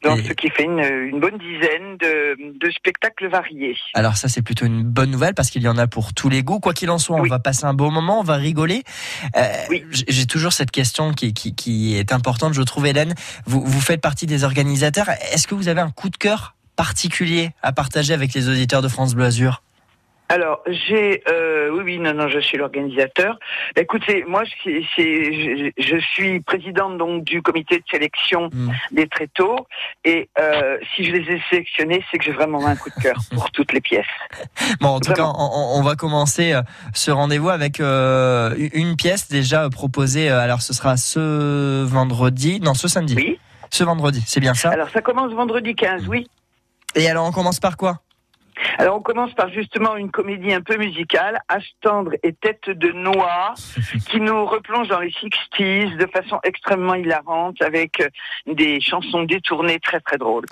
Donc, 0.04 0.20
Et- 0.20 0.24
ce 0.28 0.34
qui 0.34 0.50
fait 0.50 0.64
une, 0.66 0.80
une 0.80 1.20
bonne 1.20 1.38
dizaine 1.38 1.98
de, 1.98 2.38
de 2.60 2.72
spectacles 2.72 3.28
variés. 3.30 3.76
Alors 3.94 4.18
ça 4.18 4.28
c'est 4.28 4.42
plutôt 4.42 4.66
une 4.66 4.84
bonne 4.84 5.12
nouvelle 5.12 5.34
parce 5.34 5.50
qu'il 5.50 5.62
y 5.62 5.68
en 5.68 5.78
a 5.78 5.88
pour 5.88 6.14
tous 6.14 6.30
les 6.30 6.44
goûts. 6.44 6.60
Quoi 6.60 6.74
qu'il 6.74 6.90
en 6.90 6.98
soit, 6.98 7.16
on 7.18 7.24
va 7.24 7.40
passer 7.40 7.66
un 7.66 7.74
beau 7.74 7.90
moment, 7.90 8.20
on 8.20 8.24
va 8.24 8.36
rigoler. 8.36 8.84
Euh, 9.38 9.42
Oui. 9.70 9.84
J'ai 9.92 10.26
toujours 10.26 10.52
cette 10.54 10.72
question 10.72 11.14
qui, 11.14 11.34
qui, 11.34 11.56
qui 11.56 11.96
est 11.96 12.12
importante, 12.12 12.54
je 12.54 12.62
trouve, 12.62 12.86
Hélène. 12.86 13.16
Vous, 13.46 13.62
vous 13.64 13.82
faites 13.82 14.02
partie 14.02 14.26
des 14.26 14.44
organisateurs. 14.44 15.10
Est-ce 15.32 15.48
que 15.48 15.56
vous 15.56 15.68
avez 15.70 15.82
un 15.82 15.92
coup 15.92 16.10
de 16.10 16.18
cœur 16.18 16.56
particulier 16.76 17.52
à 17.62 17.72
partager 17.72 18.14
avec 18.14 18.34
les 18.34 18.50
auditeurs 18.50 18.82
de 18.82 18.88
France 18.88 19.16
Bleu 19.16 19.26
Azur? 19.26 19.62
Alors, 20.34 20.62
j'ai, 20.68 21.22
euh, 21.30 21.70
oui, 21.74 21.82
oui, 21.86 22.00
non, 22.00 22.14
non, 22.16 22.28
je 22.28 22.40
suis 22.40 22.58
l'organisateur. 22.58 23.38
Écoutez, 23.76 24.24
moi, 24.28 24.42
c'est, 24.64 24.82
je, 24.96 25.70
je 25.78 25.98
suis 26.14 26.40
présidente 26.40 26.98
donc 26.98 27.24
du 27.24 27.44
comité 27.44 27.78
de 27.78 27.84
sélection 27.92 28.50
Mm. 28.52 28.72
des 28.92 29.08
tréteaux, 29.08 29.56
et 30.06 30.30
euh, 30.40 30.78
si 30.96 31.06
je 31.06 31.12
les 31.12 31.36
ai 31.36 31.42
sélectionnés, 31.50 32.04
c'est 32.10 32.18
que 32.18 32.24
j'ai 32.26 32.32
vraiment 32.32 32.66
un 32.66 32.76
coup 32.76 32.90
de 32.90 33.02
cœur 33.02 33.16
pour 33.36 33.52
toutes 33.52 33.74
les 33.74 33.82
pièces. 33.82 34.06
Bon, 34.82 34.90
en 34.90 35.00
tout 35.00 35.14
cas, 35.14 35.24
on, 35.24 35.78
on 35.78 35.82
va 35.84 35.96
commencer 35.96 36.54
euh, 36.54 36.62
ce 36.94 37.12
rendez-vous 37.12 37.50
avec 37.50 37.80
euh, 37.80 38.56
une 38.74 38.96
pièce 38.96 39.30
déjà 39.30 39.70
proposée. 39.70 40.30
Alors, 40.30 40.62
ce 40.62 40.74
sera 40.74 40.98
ce 40.98 41.84
vendredi, 41.84 42.60
non, 42.60 42.74
ce 42.74 42.88
samedi. 42.88 43.14
Oui. 43.16 43.40
Ce 43.70 43.84
vendredi, 43.84 44.24
c'est 44.26 44.40
bien 44.40 44.54
ça? 44.56 44.70
Alors, 44.72 44.90
ça 44.90 45.02
commence 45.02 45.32
vendredi 45.34 45.76
15, 45.76 46.08
oui. 46.08 46.28
Et 46.96 47.08
alors, 47.10 47.26
on 47.28 47.32
commence 47.32 47.60
par 47.60 47.78
quoi? 47.78 48.00
Alors 48.78 48.98
on 48.98 49.02
commence 49.02 49.34
par 49.34 49.50
justement 49.50 49.96
une 49.96 50.12
comédie 50.12 50.54
un 50.54 50.62
peu 50.62 50.78
musicale, 50.78 51.40
Âge 51.50 51.72
tendre 51.82 52.12
et 52.24 52.34
tête 52.34 52.70
de 52.70 52.92
noix, 52.92 53.54
qui 54.10 54.20
nous 54.20 54.46
replonge 54.46 54.88
dans 54.88 55.00
les 55.00 55.12
60s 55.12 55.98
de 55.98 56.08
façon 56.08 56.40
extrêmement 56.44 56.96
hilarante 56.96 57.62
avec 57.62 58.00
euh, 58.00 58.08
des 58.54 58.80
chansons 58.82 59.24
détournées 59.24 59.80
très 59.80 60.00
très 60.00 60.18
drôles. 60.18 60.46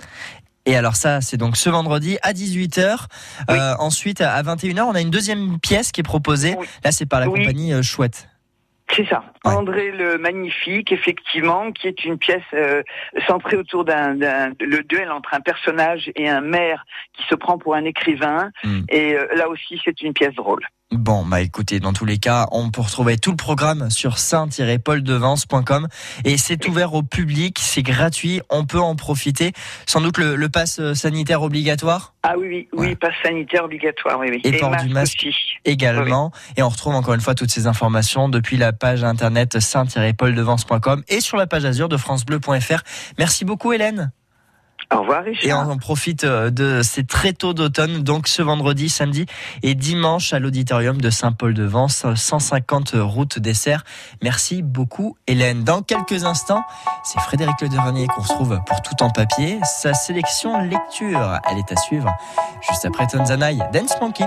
Et 0.64 0.76
alors 0.76 0.94
ça, 0.94 1.20
c'est 1.20 1.36
donc 1.36 1.56
ce 1.56 1.68
vendredi 1.70 2.18
à 2.22 2.32
18h. 2.32 3.06
Euh, 3.50 3.74
ensuite, 3.80 4.20
à 4.20 4.40
21h, 4.42 4.82
on 4.82 4.94
a 4.94 5.00
une 5.00 5.10
deuxième 5.10 5.58
pièce 5.58 5.90
qui 5.90 6.00
est 6.00 6.04
proposée. 6.04 6.54
Là, 6.84 6.92
c'est 6.92 7.06
par 7.06 7.18
la 7.18 7.28
Oui. 7.28 7.40
compagnie 7.40 7.72
euh, 7.72 7.82
Chouette. 7.82 8.28
C'est 8.90 9.06
ça. 9.06 9.24
André 9.44 9.90
le 9.90 10.18
Magnifique, 10.18 10.92
effectivement, 10.92 11.72
qui 11.72 11.88
est 11.88 12.04
une 12.04 12.18
pièce 12.18 12.42
euh, 12.52 12.82
centrée 13.26 13.56
autour 13.56 13.84
d'un, 13.84 14.14
d'un- 14.14 14.52
le 14.60 14.82
duel 14.82 15.10
entre 15.10 15.32
un 15.34 15.40
personnage 15.40 16.10
et 16.14 16.28
un 16.28 16.42
maire 16.42 16.84
qui 17.14 17.24
se 17.26 17.34
prend 17.34 17.56
pour 17.56 17.74
un 17.74 17.84
écrivain. 17.84 18.50
Hmm. 18.64 18.80
Et 18.90 19.14
euh, 19.14 19.26
là 19.34 19.48
aussi, 19.48 19.80
c'est 19.84 20.02
une 20.02 20.12
pièce 20.12 20.34
drôle. 20.34 20.60
Bon, 20.92 21.24
bah 21.24 21.40
écoutez, 21.40 21.80
dans 21.80 21.94
tous 21.94 22.04
les 22.04 22.18
cas, 22.18 22.46
on 22.52 22.70
peut 22.70 22.82
retrouver 22.82 23.16
tout 23.16 23.30
le 23.30 23.36
programme 23.38 23.88
sur 23.88 24.18
saint-pauldevance.com 24.18 25.88
et 26.26 26.36
c'est 26.36 26.68
ouvert 26.68 26.92
au 26.92 27.02
public, 27.02 27.58
c'est 27.58 27.82
gratuit, 27.82 28.42
on 28.50 28.66
peut 28.66 28.78
en 28.78 28.94
profiter. 28.94 29.52
Sans 29.86 30.02
doute 30.02 30.18
le, 30.18 30.36
le 30.36 30.48
pass 30.50 30.80
euh, 30.80 30.92
sanitaire 30.92 31.40
obligatoire? 31.40 32.12
Ah 32.22 32.34
oui, 32.38 32.46
oui, 32.46 32.68
oui, 32.74 32.94
passe 32.94 33.14
sanitaire 33.22 33.64
obligatoire, 33.64 34.18
oui, 34.18 34.28
oui. 34.32 34.40
et, 34.44 34.58
port 34.58 34.76
du 34.76 34.90
masque 34.90 35.24
aussi. 35.26 35.54
également. 35.64 36.30
Et 36.58 36.62
on 36.62 36.68
retrouve 36.68 36.94
encore 36.94 37.14
une 37.14 37.22
fois 37.22 37.34
toutes 37.34 37.50
ces 37.50 37.66
informations 37.66 38.28
depuis 38.28 38.58
la 38.58 38.74
page 38.74 39.02
internet 39.02 39.60
saint-pauldevance.com 39.60 41.04
et 41.08 41.20
sur 41.20 41.38
la 41.38 41.46
page 41.46 41.64
azur 41.64 41.88
de 41.88 41.96
francebleu.fr. 41.96 42.82
Merci 43.18 43.46
beaucoup 43.46 43.72
Hélène. 43.72 44.12
Au 44.90 45.00
revoir 45.00 45.24
Richard. 45.24 45.44
Et 45.44 45.52
on 45.52 45.70
en 45.70 45.76
profite 45.76 46.24
euh, 46.24 46.50
de 46.50 46.82
ces 46.82 47.04
très 47.04 47.32
tôt 47.32 47.54
d'automne, 47.54 48.02
donc 48.02 48.28
ce 48.28 48.42
vendredi, 48.42 48.88
samedi 48.88 49.26
et 49.62 49.74
dimanche 49.74 50.32
à 50.32 50.38
l'auditorium 50.38 51.00
de 51.00 51.10
Saint-Paul-de-Vence, 51.10 52.06
150 52.14 52.92
route 52.94 53.38
dessert. 53.38 53.84
Merci 54.22 54.62
beaucoup 54.62 55.16
Hélène. 55.26 55.64
Dans 55.64 55.82
quelques 55.82 56.24
instants, 56.24 56.62
c'est 57.04 57.20
Frédéric 57.20 57.60
Le 57.60 57.68
Dernier 57.68 58.06
qu'on 58.06 58.22
retrouve 58.22 58.60
pour 58.66 58.82
tout 58.82 59.02
en 59.02 59.10
papier. 59.10 59.58
Sa 59.64 59.94
sélection 59.94 60.60
lecture, 60.62 61.38
elle 61.50 61.58
est 61.58 61.72
à 61.72 61.76
suivre 61.76 62.14
juste 62.68 62.84
après 62.84 63.06
Tanzanaï, 63.06 63.58
Dance 63.72 63.94
Monkey. 64.00 64.24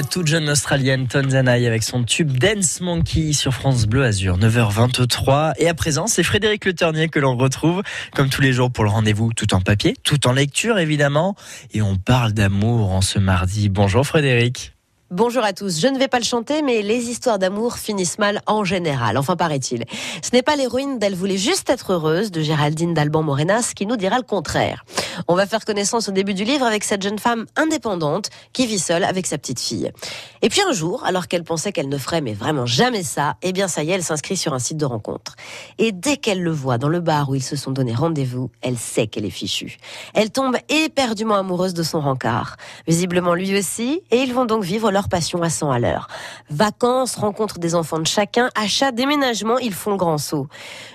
La 0.00 0.06
toute 0.06 0.28
jeune 0.28 0.48
Australienne 0.48 1.08
Tanzanaï 1.08 1.66
avec 1.66 1.82
son 1.82 2.04
tube 2.04 2.38
Dance 2.38 2.80
Monkey 2.80 3.34
sur 3.34 3.52
France 3.52 3.84
Bleu 3.84 4.02
Azur, 4.02 4.38
9h23. 4.38 5.52
Et 5.58 5.68
à 5.68 5.74
présent, 5.74 6.06
c'est 6.06 6.22
Frédéric 6.22 6.64
Le 6.64 6.72
Ternier 6.72 7.10
que 7.10 7.18
l'on 7.18 7.36
retrouve, 7.36 7.82
comme 8.14 8.30
tous 8.30 8.40
les 8.40 8.54
jours, 8.54 8.72
pour 8.72 8.84
le 8.84 8.88
rendez-vous 8.88 9.34
tout 9.34 9.52
en 9.52 9.60
papier, 9.60 9.94
tout 10.02 10.26
en 10.26 10.32
lecture 10.32 10.78
évidemment. 10.78 11.36
Et 11.74 11.82
on 11.82 11.96
parle 11.96 12.32
d'amour 12.32 12.92
en 12.92 13.02
ce 13.02 13.18
mardi. 13.18 13.68
Bonjour 13.68 14.06
Frédéric. 14.06 14.72
Bonjour 15.12 15.42
à 15.42 15.52
tous. 15.52 15.80
Je 15.80 15.88
ne 15.88 15.98
vais 15.98 16.06
pas 16.06 16.20
le 16.20 16.24
chanter, 16.24 16.62
mais 16.62 16.82
les 16.82 17.10
histoires 17.10 17.40
d'amour 17.40 17.78
finissent 17.78 18.20
mal 18.20 18.42
en 18.46 18.62
général. 18.62 19.18
Enfin, 19.18 19.34
paraît-il. 19.34 19.84
Ce 20.22 20.30
n'est 20.32 20.42
pas 20.42 20.54
l'héroïne 20.54 21.00
d'Elle 21.00 21.16
voulait 21.16 21.36
juste 21.36 21.68
être 21.68 21.94
heureuse 21.94 22.30
de 22.30 22.40
Géraldine 22.40 22.94
d'Alban 22.94 23.24
Morenas 23.24 23.72
qui 23.74 23.86
nous 23.86 23.96
dira 23.96 24.18
le 24.18 24.22
contraire. 24.22 24.84
On 25.26 25.34
va 25.34 25.46
faire 25.46 25.64
connaissance 25.64 26.08
au 26.08 26.12
début 26.12 26.32
du 26.32 26.44
livre 26.44 26.64
avec 26.64 26.84
cette 26.84 27.02
jeune 27.02 27.18
femme 27.18 27.46
indépendante 27.56 28.30
qui 28.52 28.66
vit 28.66 28.78
seule 28.78 29.02
avec 29.02 29.26
sa 29.26 29.36
petite 29.36 29.58
fille. 29.58 29.90
Et 30.42 30.48
puis 30.48 30.60
un 30.62 30.72
jour, 30.72 31.04
alors 31.04 31.26
qu'elle 31.26 31.42
pensait 31.42 31.72
qu'elle 31.72 31.88
ne 31.88 31.98
ferait 31.98 32.20
mais 32.20 32.32
vraiment 32.32 32.64
jamais 32.64 33.02
ça, 33.02 33.34
eh 33.42 33.52
bien 33.52 33.66
ça 33.66 33.82
y 33.82 33.90
est, 33.90 33.94
elle 33.94 34.04
s'inscrit 34.04 34.36
sur 34.36 34.54
un 34.54 34.60
site 34.60 34.76
de 34.76 34.84
rencontre. 34.84 35.34
Et 35.78 35.90
dès 35.90 36.18
qu'elle 36.18 36.40
le 36.40 36.52
voit 36.52 36.78
dans 36.78 36.88
le 36.88 37.00
bar 37.00 37.30
où 37.30 37.34
ils 37.34 37.42
se 37.42 37.56
sont 37.56 37.72
donné 37.72 37.94
rendez-vous, 37.94 38.48
elle 38.62 38.78
sait 38.78 39.08
qu'elle 39.08 39.24
est 39.24 39.30
fichue. 39.30 39.78
Elle 40.14 40.30
tombe 40.30 40.56
éperdument 40.68 41.34
amoureuse 41.34 41.74
de 41.74 41.82
son 41.82 42.00
rencard. 42.00 42.56
Visiblement 42.86 43.34
lui 43.34 43.58
aussi, 43.58 44.02
et 44.12 44.18
ils 44.18 44.32
vont 44.32 44.44
donc 44.44 44.62
vivre 44.62 44.92
leur 44.92 44.99
passion 45.08 45.42
à 45.42 45.50
100 45.50 45.70
à 45.70 45.78
l'heure. 45.78 46.08
Vacances, 46.50 47.16
rencontres 47.16 47.58
des 47.58 47.74
enfants 47.74 47.98
de 47.98 48.06
chacun, 48.06 48.50
achats, 48.54 48.92
déménagement, 48.92 49.58
ils 49.58 49.74
font 49.74 49.92
le 49.92 49.96
grand 49.96 50.18
saut. 50.18 50.48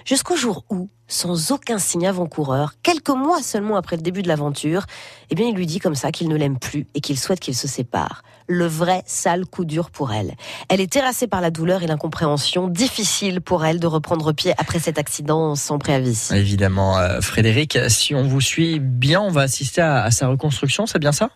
Jusqu'au 0.06 0.36
jour 0.36 0.66
où, 0.70 0.90
sans 1.08 1.52
aucun 1.52 1.78
signe 1.78 2.08
avant-coureur, 2.08 2.74
quelques 2.82 3.10
mois 3.10 3.42
seulement 3.42 3.76
après 3.76 3.96
le 3.96 4.02
début 4.02 4.22
de 4.22 4.28
l'aventure, 4.28 4.86
eh 5.30 5.36
bien, 5.36 5.48
il 5.48 5.56
lui 5.56 5.66
dit 5.66 5.80
comme 5.80 5.96
ça 5.96 6.12
qu'il 6.12 6.30
ne 6.30 6.36
l'aime 6.36 6.58
plus 6.58 6.88
et 6.96 7.02
qu'il 7.02 7.18
souhaite 7.20 7.40
qu'ils 7.40 7.56
se 7.56 7.68
séparent. 7.68 8.24
Le 8.48 8.66
vrai 8.66 9.04
sale 9.06 9.46
coup 9.46 9.66
dur 9.66 9.90
pour 9.90 10.14
elle. 10.14 10.36
Elle 10.70 10.82
est 10.82 10.92
terrassée 10.92 11.28
par 11.28 11.42
la 11.42 11.52
douleur 11.52 11.84
et 11.84 11.88
l'incompréhension, 11.88 12.68
difficile 12.68 13.42
pour 13.42 13.66
elle 13.66 13.80
de 13.80 13.88
reprendre 13.88 14.34
pied 14.34 14.54
après 14.58 14.80
cet 14.80 14.98
accident 14.98 15.56
sans 15.56 15.78
préavis. 15.78 16.30
Évidemment, 16.34 16.98
euh, 16.98 17.22
Frédéric, 17.22 17.78
si 17.88 18.16
on 18.16 18.24
vous 18.24 18.42
suit 18.42 18.80
bien, 18.80 19.22
on 19.22 19.32
va 19.32 19.42
assister 19.42 19.82
à 19.82 20.10
sa 20.12 20.28
reconstruction, 20.28 20.86
c'est 20.86 21.00
bien 21.00 21.12
ça? 21.12 21.30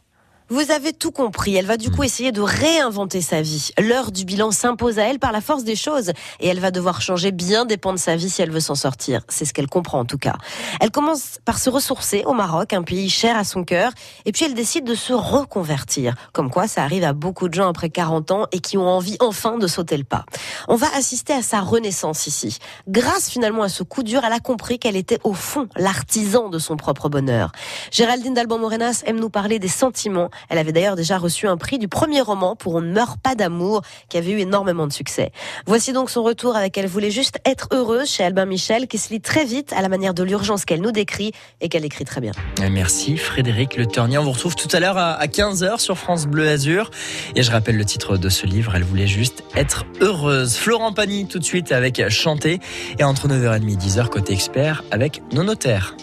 Vous 0.49 0.71
avez 0.71 0.93
tout 0.93 1.11
compris. 1.11 1.55
Elle 1.55 1.67
va 1.67 1.77
du 1.77 1.91
coup 1.91 2.03
essayer 2.03 2.31
de 2.31 2.41
réinventer 2.41 3.21
sa 3.21 3.41
vie. 3.41 3.69
L'heure 3.79 4.11
du 4.11 4.25
bilan 4.25 4.49
s'impose 4.49 4.97
à 4.97 5.03
elle 5.03 5.19
par 5.19 5.31
la 5.31 5.41
force 5.41 5.63
des 5.63 5.75
choses. 5.75 6.11
Et 6.39 6.47
elle 6.47 6.59
va 6.59 6.71
devoir 6.71 7.01
changer 7.01 7.31
bien 7.31 7.65
des 7.65 7.77
pans 7.77 7.93
de 7.93 7.99
sa 7.99 8.15
vie 8.15 8.29
si 8.29 8.41
elle 8.41 8.49
veut 8.49 8.59
s'en 8.59 8.73
sortir. 8.73 9.21
C'est 9.29 9.45
ce 9.45 9.53
qu'elle 9.53 9.67
comprend 9.67 9.99
en 9.99 10.05
tout 10.05 10.17
cas. 10.17 10.33
Elle 10.81 10.89
commence 10.89 11.37
par 11.45 11.59
se 11.59 11.69
ressourcer 11.69 12.23
au 12.25 12.33
Maroc, 12.33 12.73
un 12.73 12.81
pays 12.81 13.09
cher 13.09 13.37
à 13.37 13.43
son 13.43 13.63
cœur. 13.63 13.91
Et 14.25 14.31
puis 14.31 14.45
elle 14.45 14.55
décide 14.55 14.85
de 14.85 14.95
se 14.95 15.13
reconvertir. 15.13 16.15
Comme 16.33 16.49
quoi 16.49 16.67
ça 16.67 16.83
arrive 16.83 17.03
à 17.03 17.13
beaucoup 17.13 17.47
de 17.47 17.53
gens 17.53 17.69
après 17.69 17.91
40 17.91 18.31
ans 18.31 18.47
et 18.51 18.59
qui 18.59 18.77
ont 18.77 18.87
envie 18.87 19.17
enfin 19.19 19.59
de 19.59 19.67
sauter 19.67 19.97
le 19.97 20.03
pas. 20.03 20.25
On 20.67 20.75
va 20.75 20.87
assister 20.95 21.33
à 21.33 21.43
sa 21.43 21.61
renaissance 21.61 22.25
ici. 22.25 22.57
Grâce 22.87 23.29
finalement 23.29 23.63
à 23.63 23.69
ce 23.69 23.83
coup 23.83 24.01
dur, 24.01 24.21
elle 24.25 24.33
a 24.33 24.39
compris 24.39 24.79
qu'elle 24.79 24.95
était 24.95 25.19
au 25.23 25.33
fond 25.33 25.67
l'artisan 25.75 26.49
de 26.49 26.57
son 26.57 26.75
propre 26.75 27.07
bonheur. 27.07 27.51
Géraldine 27.91 28.33
Dalban 28.33 28.57
Morenas 28.57 29.03
aime 29.05 29.19
nous 29.19 29.29
parler 29.29 29.59
des 29.59 29.67
sentiments 29.67 30.29
elle 30.49 30.57
avait 30.57 30.71
d'ailleurs 30.71 30.95
déjà 30.95 31.17
reçu 31.17 31.47
un 31.47 31.57
prix 31.57 31.77
du 31.79 31.87
premier 31.87 32.21
roman 32.21 32.55
pour 32.55 32.75
On 32.75 32.81
ne 32.81 32.91
meurt 32.91 33.19
pas 33.19 33.35
d'amour, 33.35 33.81
qui 34.09 34.17
avait 34.17 34.31
eu 34.31 34.39
énormément 34.39 34.87
de 34.87 34.93
succès. 34.93 35.31
Voici 35.65 35.93
donc 35.93 36.09
son 36.09 36.23
retour 36.23 36.55
avec 36.55 36.77
Elle 36.77 36.87
voulait 36.87 37.11
juste 37.11 37.39
être 37.45 37.67
heureuse 37.71 38.09
chez 38.09 38.23
Albin 38.23 38.45
Michel, 38.45 38.87
qui 38.87 38.97
se 38.97 39.11
lit 39.11 39.21
très 39.21 39.45
vite 39.45 39.73
à 39.73 39.81
la 39.81 39.89
manière 39.89 40.13
de 40.13 40.23
l'urgence 40.23 40.65
qu'elle 40.65 40.81
nous 40.81 40.91
décrit 40.91 41.31
et 41.61 41.69
qu'elle 41.69 41.85
écrit 41.85 42.05
très 42.05 42.21
bien. 42.21 42.31
Merci 42.71 43.17
Frédéric 43.17 43.75
Le 43.75 43.85
Ternier. 43.85 44.17
On 44.17 44.23
vous 44.23 44.31
retrouve 44.31 44.55
tout 44.55 44.69
à 44.73 44.79
l'heure 44.79 44.97
à 44.97 45.25
15h 45.25 45.79
sur 45.79 45.97
France 45.97 46.27
Bleu 46.27 46.47
Azur. 46.47 46.91
Et 47.35 47.43
je 47.43 47.51
rappelle 47.51 47.77
le 47.77 47.85
titre 47.85 48.17
de 48.17 48.29
ce 48.29 48.45
livre, 48.45 48.73
Elle 48.75 48.83
voulait 48.83 49.07
juste 49.07 49.43
être 49.55 49.85
heureuse. 50.01 50.55
Florent 50.55 50.93
Pagny 50.93 51.27
tout 51.27 51.39
de 51.39 51.43
suite 51.43 51.71
avec 51.71 52.07
Chanter. 52.09 52.59
Et 52.97 53.03
entre 53.03 53.27
9h30 53.27 53.71
et 53.71 53.75
10h 53.75 54.07
côté 54.09 54.33
expert 54.33 54.83
avec 54.91 55.21
nos 55.33 55.43
notaires. 55.43 55.95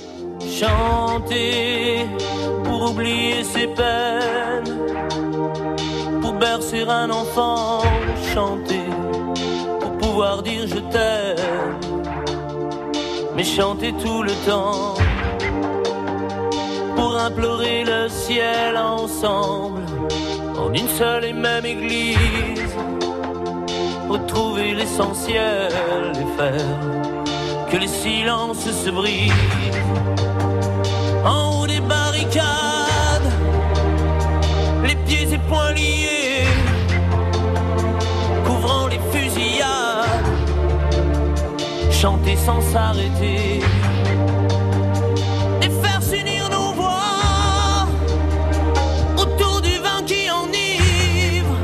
Chanter 0.49 2.07
pour 2.65 2.91
oublier 2.91 3.45
ses 3.45 3.67
peines, 3.67 4.79
pour 6.23 6.33
bercer 6.35 6.85
un 6.89 7.11
enfant, 7.11 7.83
chanter 8.33 8.87
pour 9.81 9.93
pouvoir 9.99 10.43
dire 10.43 10.67
je 10.67 10.81
t'aime, 10.93 11.79
mais 13.35 13.45
chanter 13.45 13.93
tout 14.03 14.23
le 14.23 14.33
temps 14.47 14.95
pour 16.95 17.17
implorer 17.19 17.85
le 17.85 18.09
ciel 18.09 18.77
ensemble 18.77 19.83
en 20.59 20.73
une 20.73 20.89
seule 20.89 21.25
et 21.27 21.33
même 21.33 21.67
église, 21.67 22.75
retrouver 24.09 24.75
l'essentiel 24.75 26.13
et 26.15 26.39
faire 26.39 27.71
que 27.71 27.77
les 27.77 27.89
silences 27.89 28.71
se 28.71 28.91
brisent 28.91 29.33
en 31.27 31.61
haut 31.63 31.67
des 31.67 31.81
barricades, 31.81 33.31
les 34.85 34.95
pieds 35.07 35.33
et 35.33 35.39
poings 35.49 35.73
liés, 35.73 36.47
couvrant 38.47 38.87
les 38.87 39.01
fusillades, 39.11 40.31
chanter 41.91 42.37
sans 42.37 42.61
s'arrêter. 42.61 43.61
Et 45.63 45.71
faire 45.83 46.03
s'unir 46.03 46.49
nos 46.51 46.73
voix 46.81 47.89
autour 49.17 49.61
du 49.63 49.77
vin 49.79 50.03
qui 50.07 50.31
enivre, 50.31 51.55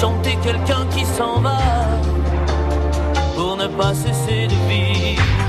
chanter 0.00 0.36
quelqu'un 0.42 0.86
qui 0.94 1.04
s'en 1.04 1.40
va 1.40 1.60
pour 3.36 3.56
ne 3.56 3.68
pas 3.68 3.94
cesser 3.94 4.48
de 4.48 4.58
vivre. 4.68 5.39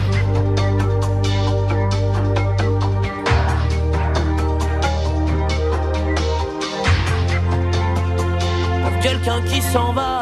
Quelqu'un 9.23 9.41
qui 9.41 9.61
s'en 9.61 9.93
va 9.93 10.20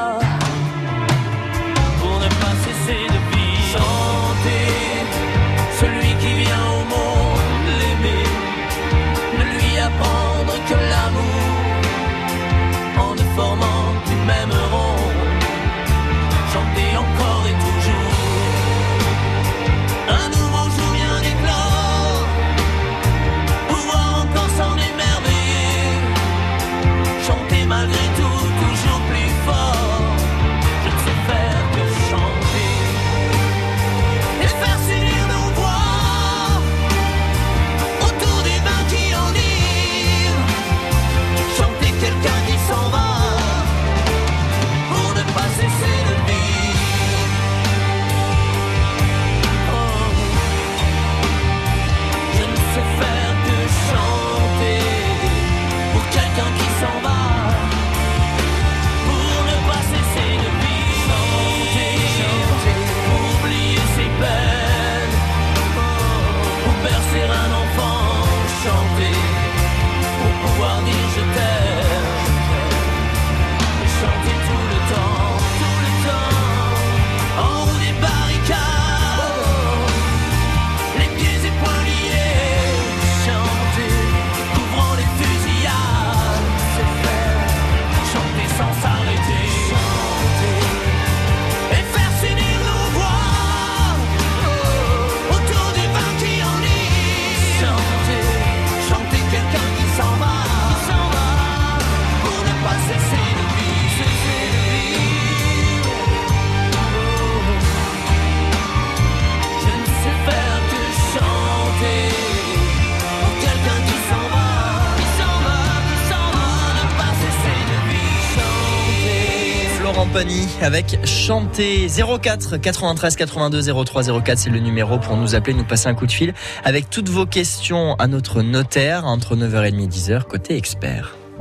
avec 120.69 120.99
Chanter 121.03 121.87
04 121.87 122.57
93 122.57 123.15
82 123.15 123.73
03 123.83 124.03
04. 124.21 124.37
C'est 124.37 124.51
le 124.51 124.59
numéro 124.59 124.99
pour 124.99 125.17
nous 125.17 125.33
appeler, 125.33 125.55
nous 125.55 125.63
passer 125.63 125.87
un 125.87 125.95
coup 125.95 126.05
de 126.05 126.11
fil 126.11 126.35
avec 126.63 126.91
toutes 126.91 127.09
vos 127.09 127.25
questions 127.25 127.95
à 127.95 128.05
notre 128.05 128.43
notaire 128.43 129.05
entre 129.05 129.35
9h30 129.35 129.83
et 129.83 129.87
10h 129.87 130.23
côté 130.25 130.55
expert. 130.55 131.18